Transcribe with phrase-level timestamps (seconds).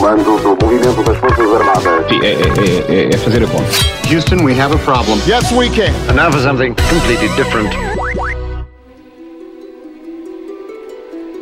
[0.00, 2.08] Comando do movimento das Forças Armadas.
[2.08, 3.70] Sim, é, é, é, é fazer a conta.
[4.10, 5.20] Houston, we have a problem.
[5.28, 5.92] Yes, we can.
[6.08, 7.68] And now for something completely different.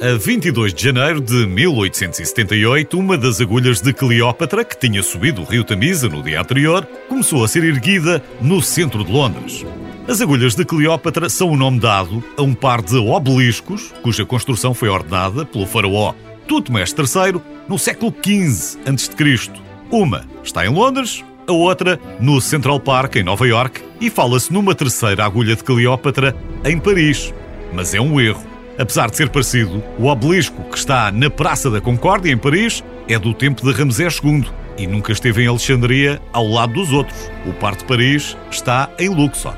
[0.00, 5.44] A 22 de janeiro de 1878, uma das agulhas de Cleópatra, que tinha subido o
[5.44, 9.66] rio Tamisa no dia anterior, começou a ser erguida no centro de Londres.
[10.06, 14.72] As agulhas de Cleópatra são o nome dado a um par de obeliscos, cuja construção
[14.72, 16.14] foi ordenada pelo faraó
[16.46, 19.50] Tutmés III no século XV a.C.
[19.90, 24.74] Uma está em Londres, a outra no Central Park, em Nova York, e fala-se numa
[24.74, 27.32] terceira agulha de Cleópatra em Paris.
[27.72, 28.44] Mas é um erro.
[28.78, 33.18] Apesar de ser parecido, o obelisco que está na Praça da Concórdia, em Paris, é
[33.18, 34.44] do tempo de Ramsés II
[34.76, 37.30] e nunca esteve em Alexandria ao lado dos outros.
[37.46, 39.54] O par de Paris está em Luxor.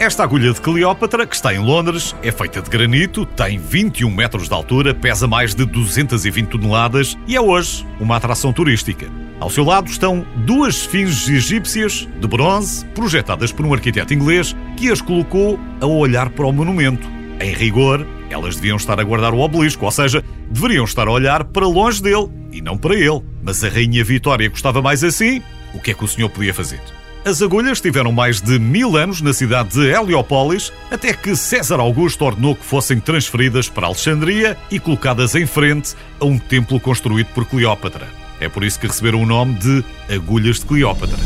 [0.00, 4.48] Esta agulha de Cleópatra, que está em Londres, é feita de granito, tem 21 metros
[4.48, 9.10] de altura, pesa mais de 220 toneladas e é hoje uma atração turística.
[9.38, 14.90] Ao seu lado estão duas esfinges egípcias de bronze, projetadas por um arquiteto inglês que
[14.90, 17.06] as colocou a olhar para o monumento.
[17.38, 21.44] Em rigor, elas deviam estar a guardar o obelisco, ou seja, deveriam estar a olhar
[21.44, 23.20] para longe dele e não para ele.
[23.42, 25.42] Mas a Rainha Vitória gostava mais assim.
[25.74, 26.80] O que é que o senhor podia fazer?
[27.22, 32.24] As agulhas tiveram mais de mil anos na cidade de Heliópolis, até que César Augusto
[32.24, 37.44] ordenou que fossem transferidas para Alexandria e colocadas em frente a um templo construído por
[37.44, 38.08] Cleópatra.
[38.40, 41.18] É por isso que receberam o nome de Agulhas de Cleópatra.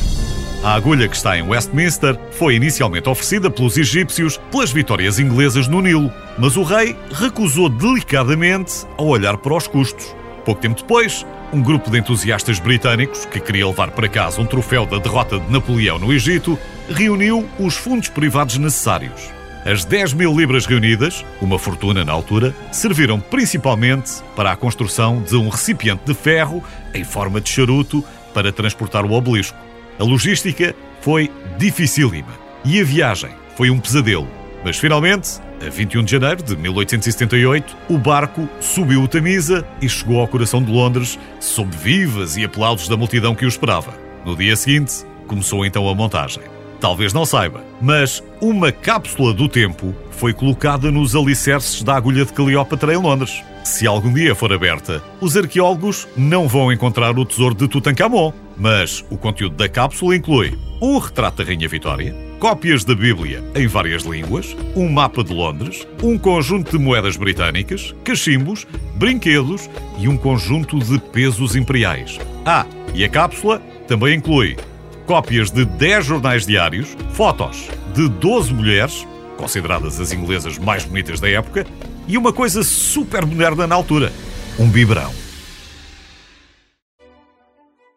[0.64, 5.80] A agulha que está em Westminster foi inicialmente oferecida pelos egípcios pelas vitórias inglesas no
[5.80, 10.23] Nilo, mas o rei recusou delicadamente ao olhar para os custos.
[10.44, 14.84] Pouco tempo depois, um grupo de entusiastas britânicos, que queria levar para casa um troféu
[14.84, 19.32] da derrota de Napoleão no Egito, reuniu os fundos privados necessários.
[19.64, 25.36] As 10 mil libras reunidas, uma fortuna na altura, serviram principalmente para a construção de
[25.36, 26.62] um recipiente de ferro
[26.92, 29.56] em forma de charuto para transportar o obelisco.
[29.98, 34.28] A logística foi dificílima e a viagem foi um pesadelo.
[34.62, 40.20] Mas finalmente, a 21 de janeiro de 1878, o barco subiu o Tamisa e chegou
[40.20, 43.94] ao coração de Londres, sob vivas e aplausos da multidão que o esperava.
[44.24, 46.42] No dia seguinte, começou então a montagem.
[46.80, 52.32] Talvez não saiba, mas uma cápsula do tempo foi colocada nos alicerces da agulha de
[52.32, 53.42] Cleópatra em Londres.
[53.64, 59.04] Se algum dia for aberta, os arqueólogos não vão encontrar o tesouro de Tutankhamon, mas
[59.10, 64.02] o conteúdo da cápsula inclui um retrato da Rainha Vitória, cópias da Bíblia em várias
[64.02, 68.66] línguas, um mapa de Londres, um conjunto de moedas britânicas, cachimbos,
[68.96, 72.18] brinquedos e um conjunto de pesos imperiais.
[72.44, 74.58] Ah, e a cápsula também inclui
[75.06, 81.30] cópias de 10 jornais diários, fotos de 12 mulheres, consideradas as inglesas mais bonitas da
[81.30, 81.66] época,
[82.06, 84.12] e uma coisa super moderna na altura:
[84.58, 85.14] um biberão.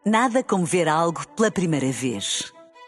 [0.06, 2.56] Nada como ver algo pela primeira vez.